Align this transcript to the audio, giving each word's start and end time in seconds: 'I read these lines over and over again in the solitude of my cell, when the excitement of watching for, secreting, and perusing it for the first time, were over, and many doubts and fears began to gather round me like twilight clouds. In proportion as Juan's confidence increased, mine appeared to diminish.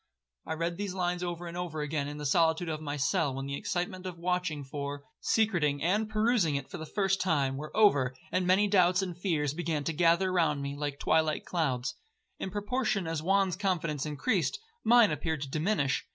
'I 0.47 0.53
read 0.55 0.77
these 0.77 0.95
lines 0.95 1.21
over 1.21 1.45
and 1.45 1.55
over 1.55 1.81
again 1.81 2.07
in 2.07 2.17
the 2.17 2.25
solitude 2.25 2.69
of 2.69 2.81
my 2.81 2.97
cell, 2.97 3.35
when 3.35 3.45
the 3.45 3.55
excitement 3.55 4.07
of 4.07 4.17
watching 4.17 4.63
for, 4.63 5.03
secreting, 5.19 5.83
and 5.83 6.09
perusing 6.09 6.55
it 6.55 6.67
for 6.67 6.79
the 6.79 6.87
first 6.87 7.21
time, 7.21 7.55
were 7.55 7.69
over, 7.77 8.15
and 8.31 8.47
many 8.47 8.67
doubts 8.67 9.03
and 9.03 9.15
fears 9.21 9.53
began 9.53 9.83
to 9.83 9.93
gather 9.93 10.33
round 10.33 10.59
me 10.59 10.75
like 10.75 10.97
twilight 10.97 11.45
clouds. 11.45 11.93
In 12.39 12.49
proportion 12.49 13.05
as 13.05 13.19
Juan's 13.21 13.55
confidence 13.55 14.03
increased, 14.07 14.57
mine 14.83 15.11
appeared 15.11 15.43
to 15.43 15.47
diminish. 15.51 16.03